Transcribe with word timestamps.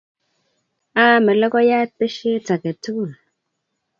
Aame 1.03 1.31
lokoyat 1.41 1.89
pesheet 1.97 2.45
age 2.53 2.71
tugul 2.83 3.11